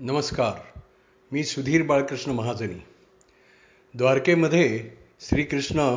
[0.00, 0.80] नमस्कार.
[1.32, 2.86] मी सुधीर बाळकृष्ण महाजनी.
[3.94, 4.90] द्वारकेमध्ये
[5.20, 5.96] श्रीकृष्ण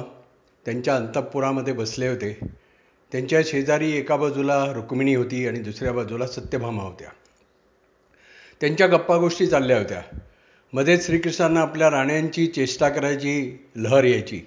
[0.66, 2.40] त्यांच्या अंतपुरामध्ये बसले होते.
[3.12, 7.10] त्यांच्या शेजारी एका बाजूला रुक्मिणी होती आणि दुसऱ्या बाजूला सत्यभामा होत्या.
[8.62, 10.02] त्यांच्या गप्पा गोष्टी चालल्या होत्या.
[10.74, 14.42] मध्येच श्रीकृष्णांना आपल्या राण्यांची चेष्टा करायची लहर यायची.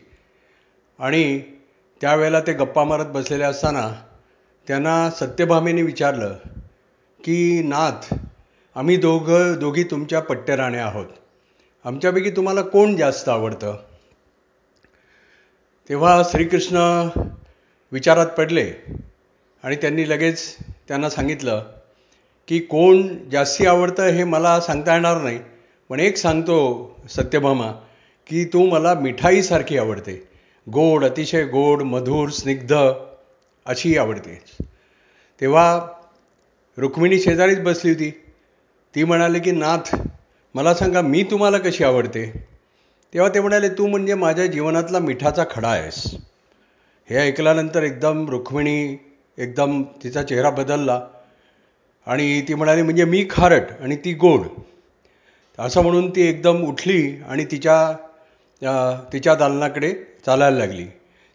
[0.99, 1.43] आणि
[2.01, 4.05] त्यावेळेला ते गप्पा मारत बसलेले असताना
[4.67, 6.39] त्यांना सत्यभामेने विचारलं
[7.25, 8.15] की नाथ
[8.77, 11.07] आम्ही दोघं दोघी तुमच्या पट्टेराणे आहोत.
[11.85, 13.77] आमच्यापैकी तुम्हाला कोण जास्त आवडतं?
[15.89, 16.77] तेव्हा श्रीकृष्ण
[17.93, 18.71] विचारात पडले
[19.63, 20.57] आणि त्यांनी लगेच
[20.89, 21.65] त्यांना सांगितलं
[22.49, 25.39] की कोण जास्ती आवडतं हे मला सांगता येणार नाही
[25.89, 26.57] पण एक सांगतो
[27.09, 27.71] सत्यभामा
[28.27, 30.29] की तू मला मिठाईसारखी आवडते.
[30.67, 32.75] गोड अतिशय गोड मधुर स्निग्ध
[33.67, 34.41] अशी आवडते
[35.41, 35.87] तेव्हा
[36.79, 38.24] रुक्मिणी शेजारीच बसली होती.
[38.95, 39.95] ती म्हणाले की नाथ
[40.55, 42.27] मला सांगा मी तुम्हाला कशी आवडते?
[43.13, 46.05] तेव्हा ते म्हणाले तू म्हणजे माझ्या जीवनातला मिठाचा खडा आहेस.
[47.09, 48.97] हे ऐकल्यानंतर एकदम रुक्मिणी
[49.39, 51.01] एकदम तिचा चेहरा बदलला
[52.07, 54.47] आणि ती म्हणाली म्हणजे मी खारट आणि ती गोड.
[55.59, 57.77] असं म्हणून ती एकदम उठली आणि तिच्या
[59.13, 59.93] तिच्या दालनाकडे
[60.27, 60.85] चालायला लागली.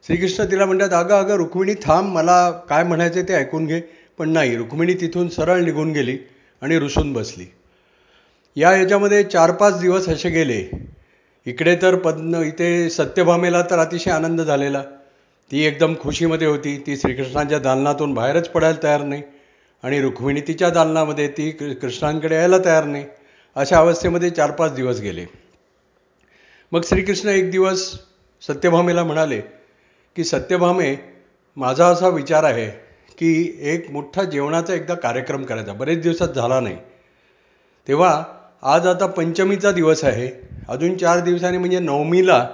[0.05, 3.81] श्रीकृष्ण तिला म्हणतात अगं अगं रुक्मिणी थांब मला काय म्हणायचं ते ऐकून घे.
[4.17, 6.17] पण नाही रुक्मिणी तिथून सरळ निघून गेली
[6.61, 7.45] आणि रुसून बसली.
[8.55, 10.69] या याच्यामध्ये चार पाच दिवस असे गेले.
[11.45, 14.83] इकडे तर पद्म इथे सत्यभामेला तर अतिशय आनंद झालेला.
[15.52, 16.83] ती एकदम खुशीमध्ये होती.
[16.88, 19.22] ती श्रीकृष्णांच्या दालनातून बाहेरच पडायला तयार नाही
[19.83, 23.05] आणि रुक्मिणी तिच्या दालनामध्ये ती कृष्णांकडे यायला तयार नाही.
[23.55, 25.25] अशा अवस्थेमध्ये चार पाच दिवस गेले.
[26.72, 27.94] मग श्रीकृष्ण एक दिवस
[28.42, 29.39] सत्यभामेला म्हणाले
[30.16, 30.95] की सत्यभामे
[31.58, 32.70] माझा असा विचार आहे
[33.17, 35.73] की एक मोठा जेवणाचा एकदा कार्यक्रम करायचा.
[35.73, 36.77] बरेच दिवसात झाला नाही.
[37.88, 38.23] तेव्हा
[38.63, 40.29] आज आता पंचमीचा दिवस आहे.
[40.69, 42.47] अजून चार दिवसांनी म्हणजे नवमीला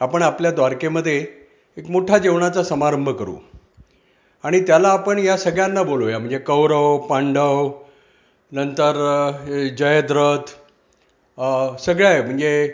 [0.00, 1.16] आपण आपल्या द्वारकेमध्ये
[1.76, 3.34] एक मोठा जेवणाचा समारंभ करू.
[4.44, 6.18] आणि त्याला आपण या सगळ्यांना बोलूया.
[6.18, 7.70] म्हणजे कौरव पांडव
[8.52, 8.94] नंतर
[9.78, 10.54] जयद्रथ
[11.80, 12.72] सगळ्या म्हणजे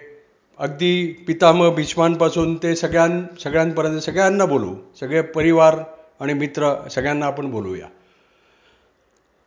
[0.60, 4.74] अगदी पितामह भीष्मांपासून ते सगळ्यां सगळ्यांपर्यंत सगळ्यांना बोलू.
[5.00, 5.78] सगळे परिवार
[6.20, 7.86] आणि मित्र सगळ्यांना आपण बोलूया.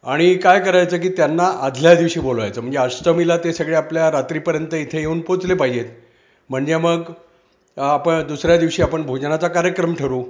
[0.04, 2.62] आणि काय करायचं की त्यांना आदल्या दिवशी बोलवायचं.
[2.62, 5.86] म्हणजे अष्टमीला ते सगळे आपल्या रात्रीपर्यंत इथे येऊन पोचले पाहिजेत.
[6.50, 7.12] म्हणजे मग
[7.78, 10.24] आपण दुसऱ्या दिवशी आपण भोजनाचा कार्यक्रम ठरवू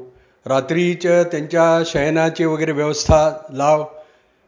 [0.45, 3.85] रात्रीच्या त्यांच्या शयनाची वगैरे व्यवस्था लाव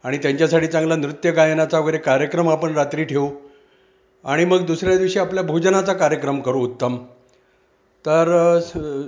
[0.04, 3.28] आणि त्यांच्यासाठी चांगला नृत्य गायनाचा वगैरे कार्यक्रम आपण रात्री ठेवू.
[4.24, 6.96] आणि मग दुसऱ्या दिवशी आपल्या भोजनाचा कार्यक्रम करू उत्तम.
[8.04, 8.58] तर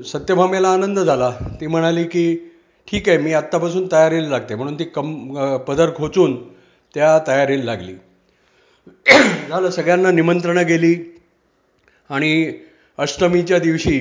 [0.07, 1.31] सत्यभामेला आनंद झाला.
[1.61, 2.54] ती म्हणाली की
[2.89, 4.55] ठीक आहे मी आत्तापासून तयारीला लागते.
[4.55, 6.37] म्हणून ती कम पदर खोचून
[6.95, 7.95] त्या तयारीला लागली.
[9.49, 10.95] झालं सगळ्यांना निमंत्रणं गेली.
[12.11, 12.53] आणि
[12.99, 13.99] अष्टमीच्या दिवशी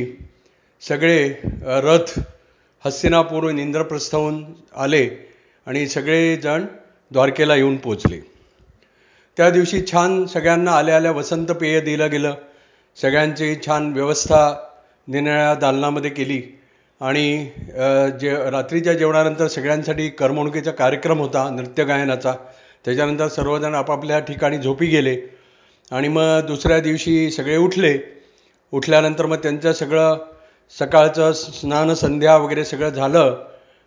[0.81, 1.17] सगळे
[1.63, 2.19] रथ
[2.85, 4.44] हस्तिनापूरहून इंद्रप्रस्थहून
[4.75, 5.07] आले
[5.67, 6.65] आणि सगळेजण
[7.11, 8.19] द्वारकेला येऊन पोचले
[9.38, 12.33] त्या दिवशी छान सगळ्यांना आल्या आल्या वसंत पेय दिलं गेलं.
[12.95, 14.41] सगळ्यांची छान व्यवस्था
[15.07, 16.41] निनाळ्या दालनामध्ये केली.
[17.03, 17.45] आणि
[18.19, 22.33] जे रात्रीच्या जेवणानंतर सगळ्यांसाठी करमणुकीचा कार्यक्रम होता नृत्य गायनाचा
[22.85, 25.15] त्याच्यानंतर सर्वजण आपापल्या ठिकाणी झोपी गेले.
[25.91, 27.97] आणि मग दुसऱ्या दिवशी सगळे उठले.
[28.73, 30.17] उठल्यानंतर मग त्यांचं सगळं
[30.79, 33.43] सकाळचं स्नान संध्या वगैरे सगळं झालं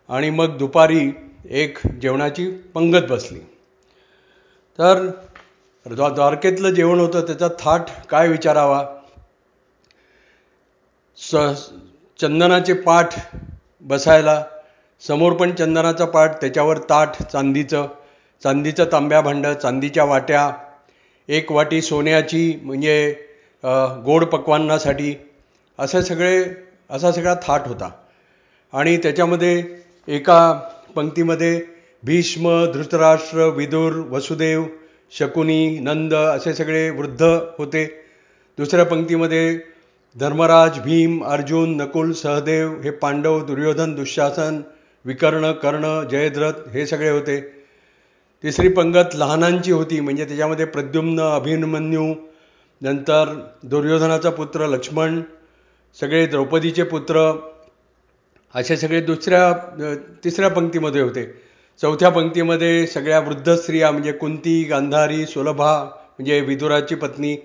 [0.09, 1.11] आणि मग दुपारी
[1.51, 3.41] एक जेवणाची पंगत बसली.
[4.79, 5.07] तर
[5.87, 8.85] द्वारकेतलं जेवण होतं त्याचा थाट काय विचारावा?
[11.19, 11.35] स
[12.21, 13.15] चंदनाचे पाठ
[13.81, 14.43] बसायला
[15.03, 17.87] समोर पण चंदनाचा पाठ त्याच्यावर ताठ चांदीचं
[18.43, 20.51] चांदीचं तांब्या भांडं चांदीच्या वाट्या
[21.29, 23.11] एक वाटी सोन्याची म्हणजे
[24.05, 25.15] गोड पक्वांनासाठी
[25.79, 26.45] असे सगळे
[26.91, 27.91] असा सगळा थाट होता.
[28.73, 29.63] आणि त्याच्यामध्ये
[30.09, 30.41] एका
[30.95, 31.61] पंक्तीमध्ये
[32.03, 34.65] भीष्म धृतराष्ट्र विदुर वसुदेव
[35.13, 37.23] शकुनी नंद असे सगळे वृद्ध
[37.59, 37.85] होते.
[38.59, 39.59] दुसऱ्या पंक्तीमध्ये
[40.17, 44.61] धर्मराज भीम अर्जुन नकुल सहदेव हे पांडव दुर्योधन दुःशासन
[45.05, 47.41] विकर्ण कर्ण जयद्रथ हे सगळे होते.
[48.45, 52.05] तिसरी पंगत लहानांची होती म्हणजे त्याच्यामध्ये प्रद्युम्न अभिमन्यू
[52.83, 53.33] नंतर
[53.65, 55.21] दुर्योधनाचा पुत्र लक्ष्मण
[55.99, 57.31] सगळे द्रौपदीचे पुत्र
[58.55, 59.53] असे सगळे दुसऱ्या
[60.25, 61.25] तिसऱ्या पंक्तीमध्ये होते.
[61.81, 67.37] चौथ्या पंक्तीमध्ये सगळ्या वृद्ध स्त्रिया म्हणजे कुंती गांधारी सुलभा म्हणजे विदुराची पत्नी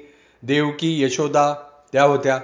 [0.43, 1.53] देवकी यशोदा
[1.93, 2.39] त्या होत्या.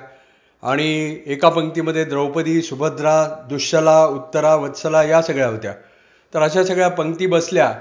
[0.67, 3.15] आणि एका पंक्तीमध्ये द्रौपदी सुभद्रा
[3.49, 5.73] दुश्शला उत्तरा वत्सला या सगळ्या होत्या.
[6.33, 7.73] तर अशा सगळ्या पंक्ती बसल्या.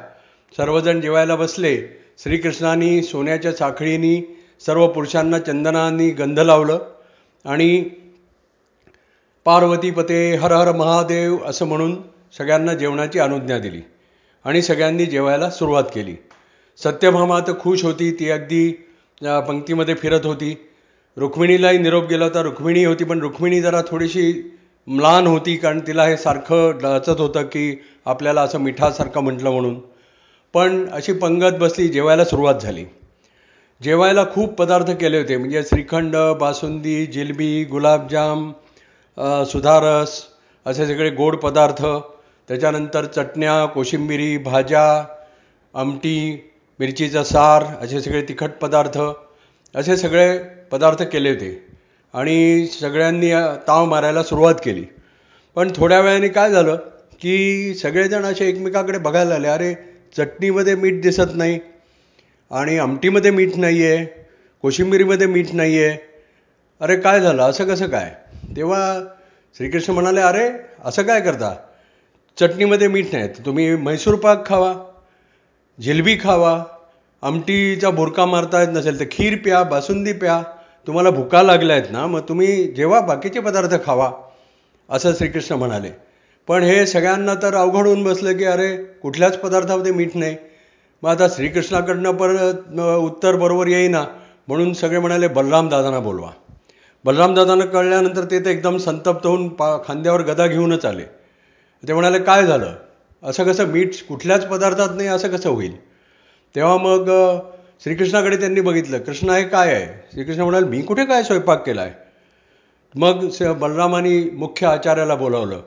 [0.57, 1.77] सर्वजण जेवायला बसले.
[2.19, 4.23] श्रीकृष्णांनी सोन्याच्या साखळीनी
[4.67, 6.79] सर्व पुरुषांना चंदनानी गंध लावलं
[7.45, 7.85] आणि
[9.45, 11.97] पार्वती पते हर हर महादेव असं म्हणून
[12.39, 13.81] सगळ्यांना जेवणाची अनुज्ञा दिली
[14.45, 16.17] आणि सगळ्यांनी जेवायला सुरुवात केली.
[16.79, 18.11] सत्यभामा तर खुश होती.
[18.13, 18.71] ती अगदी
[19.23, 20.55] पंक्तीमध्ये फिरत होती.
[21.17, 22.43] रुक्मिणीलाही निरोप गेला होता.
[22.43, 24.33] रुक्मिणी होती पण रुक्मिणी जरा थोडीशी
[24.89, 29.79] म्लान होती कारण तिला हे सारखं डचत होतं की आपल्याला असं मिठासारखं म्हटलं म्हणून.
[30.55, 32.85] पण अशी पंगत बसली जेवायला सुरुवात झाली.
[33.81, 38.51] जेवायला खूप पदार्थ केले होते म्हणजे श्रीखंड बासुंदी जिलबी गुलाबजाम
[39.53, 40.21] सुधारस
[40.67, 41.85] असे सगळे गोड पदार्थ.
[42.49, 44.85] त्याच्यानंतर चटण्या कोशिंबिरी भाज्या
[45.75, 46.19] आमटी
[46.81, 48.99] मिरचीचा सार असे सगळे तिखट पदार्थ.
[49.75, 50.39] असे सगळे
[50.71, 51.67] पदार्थ केले होते.
[52.15, 53.33] आणि सगळ्यांनी
[53.69, 54.85] ताव मारायला सुरुवात केली.
[55.57, 56.77] पण थोड्या वेळाने काय झालं
[57.21, 59.75] की सगळेजण असे एकमेकाकडे बघायला आले अरे
[60.17, 61.59] चटणीमध्ये मीठ दिसत नाही.
[62.51, 64.05] आणि आमटीमध्ये मीठ नाही आहे
[64.63, 65.97] कोशिंबिरीमध्ये मीठ नाही आहे
[66.81, 67.43] अरे काय झालं?
[67.43, 68.13] असं कसं काय?
[68.57, 69.01] तेव्हा
[69.57, 70.49] श्रीकृष्ण म्हणाले अरे
[70.85, 71.55] असं काय करता?
[72.41, 73.29] चटणीमध्ये मीठ नाही.
[73.29, 74.75] तर तुम्ही म्हैसूर पाक खावा
[75.81, 76.65] जिलबी खावा.
[77.23, 80.43] आमटीचा बुरका मारता येत नसेल तर खीर प्या बासुंदी प्या.
[80.87, 84.11] तुम्हाला भुका लागल्या आहेत ना मग तुम्ही जेव्हा बाकीचे पदार्थ खावा
[84.89, 85.91] असं श्रीकृष्ण म्हणाले.
[86.49, 90.37] पण हे सगळ्यांना तर अवघड होऊन बसलं की अरे कुठल्याच पदार्थामध्ये मीठ नाही.
[91.03, 94.05] मग आता श्रीकृष्णाकडनं परत उत्तर बरोबर येईना
[94.49, 96.31] म्हणून सगळे म्हणाले बलराम दादांना बोलवा.
[97.05, 101.05] बलरामदादांना कळल्यानंतर ते तर एकदम संतप्त होऊन पा खांद्यावर गदा घेऊनच आले.
[101.83, 102.73] ते म्हणाले काय झालं?
[103.23, 105.77] असं कसं मीठ कुठल्याच पदार्थात नाही असं कसं होईल?
[106.55, 107.11] तेव्हा मग
[107.83, 109.87] श्रीकृष्णाकडे त्यांनी बघितलं कृष्ण हे काय आहे?
[110.13, 112.05] श्रीकृष्ण म्हणाले मी कुठे काय स्वयंपाक केला आहे
[112.95, 113.27] मग
[113.59, 115.61] बलरामानी मुख्य आचार्याला बोलावलं.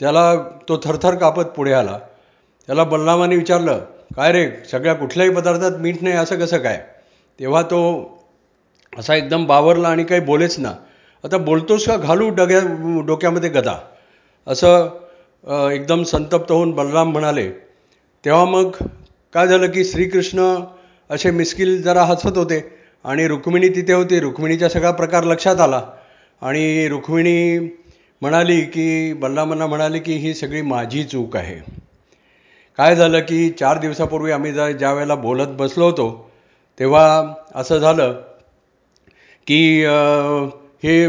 [0.00, 0.34] त्याला
[0.68, 1.98] तो थरथर कापत पुढे आला.
[2.68, 3.78] त्याला बलरामाने विचारलं
[4.16, 6.82] काय रे सगळ्या कुठल्याही पदार्थात मीठ नाही असं कसं काय?
[7.40, 7.80] तेव्हा तो
[8.92, 10.72] असा एकदम बावरला आणि काही बोलेच ना.
[11.24, 11.96] आता बोलतोस का?
[11.96, 12.60] घालू डग्या
[13.06, 13.76] डोक्यामध्ये गदा.
[14.46, 17.50] असं एकदम संतप्त होऊन बलराम म्हणाले.
[18.24, 18.70] तेव्हा मग
[19.34, 20.54] काय झालं की श्रीकृष्ण
[21.10, 22.60] असे मिस्किल जरा हसत होते.
[23.04, 24.20] आणि रुक्मिणी तिथे होती.
[24.20, 25.82] रुक्मिणीचा सगळा प्रकार लक्षात आला.
[26.42, 27.58] आणि रुक्मिणी
[28.22, 31.58] म्हणाली की बलरामांना म्हणाली की ही सगळी माझी चूक आहे.
[32.78, 36.06] काय झालं की चार दिवसापूर्वी आम्ही जर ज्या वेळेला बोलत बसलो होतो
[36.80, 37.04] तेव्हा
[37.54, 38.12] असं झालं
[39.46, 39.58] की
[40.84, 41.08] हे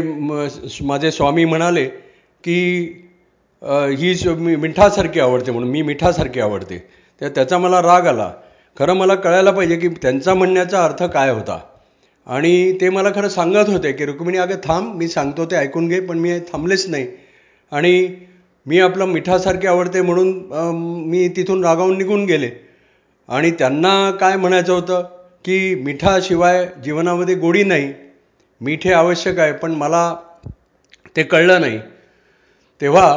[0.80, 1.84] माझे स्वामी म्हणाले
[2.44, 2.58] की
[3.62, 4.14] ही
[4.56, 6.78] मिठासारखी आवडते म्हणून मी मिठासारखी आवडते.
[7.20, 8.32] तर त्याचा मला राग आला.
[8.76, 11.58] खरं मला कळायला पाहिजे की त्यांचा म्हणण्याचा अर्थ काय होता.
[12.26, 16.00] आणि ते मला खरं सांगत होते की रुक्मिणी अगं थांब मी सांगतो ते ऐकून घे
[16.00, 17.06] पण मी थांबलेच नाही.
[17.72, 18.08] आणि
[18.66, 20.32] मी आपलं मिठासारखे आवडते म्हणून
[21.10, 22.50] मी तिथून रागावून निघून गेले.
[23.28, 25.02] आणि त्यांना काय म्हणायचं होतं
[25.44, 27.92] की मिठाशिवाय जीवनामध्ये गोडी नाही.
[28.60, 30.14] मीठ हे आवश्यक आहे पण मला
[31.16, 31.78] ते कळलं नाही.
[32.80, 33.08] तेव्हा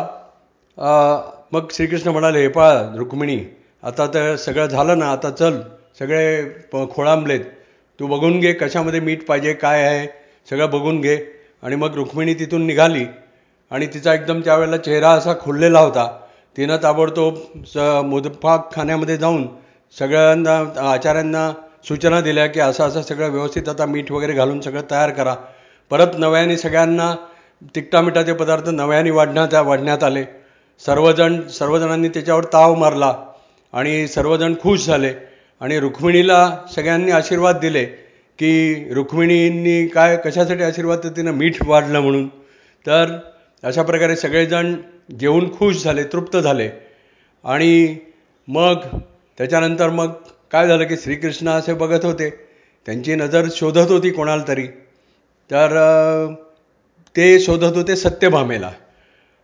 [1.53, 3.37] मग श्रीकृष्ण म्हणाले हे पा रुक्मिणी
[3.83, 5.59] आता तर सगळं झालं ना आता चल
[5.99, 7.39] सगळे प खोळांबलेत.
[7.99, 10.07] तू बघून घे कशामध्ये मीठ पाहिजे काय आहे
[10.49, 11.17] सगळं बघून घे.
[11.63, 13.05] आणि मग रुक्मिणी तिथून निघाली
[13.71, 16.07] आणि तिचा एकदम त्यावेळेला चेहरा असा खुललेला होता.
[16.57, 17.35] तिनं ताबडतोब
[17.67, 19.47] स मोदपाक खाण्यामध्ये जाऊन
[19.99, 20.57] सगळ्यांना
[20.91, 21.51] आचार्यांना
[21.87, 25.35] सूचना दिल्या की असं असं सगळं व्यवस्थित आता मीठ वगैरे घालून सगळं तयार करा.
[25.91, 27.15] परत नव्याने सगळ्यांना
[27.75, 30.23] तिकटा मिठाचे पदार्थ नव्याने वाढण्यात वाढण्यात आले.
[30.85, 33.13] सर्वजण सर्वजणांनी त्याच्यावर ताव मारला.
[33.73, 35.13] आणि सर्वजण खुश झाले.
[35.61, 37.85] आणि रुक्मिणीला सगळ्यांनी आशीर्वाद दिले
[38.39, 42.27] की रुक्मिणींनी काय कशासाठी आशीर्वाद तर तिनं मीठ वाढलं म्हणून.
[42.85, 43.19] तर
[43.63, 44.75] अशा प्रकारे सगळेजण
[45.19, 46.69] जेवून खुश झाले तृप्त झाले.
[47.43, 47.97] आणि
[48.47, 48.75] मग
[49.37, 50.11] त्याच्यानंतर मग
[50.51, 52.29] काय झालं की श्रीकृष्ण असे बघत होते.
[52.85, 54.67] त्यांची नजर शोधत होती कोणाला तरी.
[55.51, 55.75] तर
[57.15, 58.71] ते शोधत होते सत्यभामेला.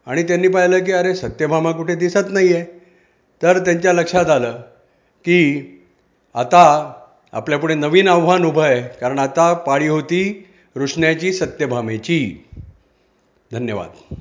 [0.05, 2.85] आणि त्यांनी पाहिलं की अरे सत्यभामा कुठे दिसत नाही आहे
[3.42, 4.62] तर त्यांच्या लक्षात आलं
[5.25, 5.39] की
[6.36, 6.92] आता
[7.32, 12.46] आपल्यापुढे नवीन आव्हान उभं आहे कारण आता पाळी होती रुष्ण्याची सत्यभामेची.
[13.51, 14.15] धन्यवाद.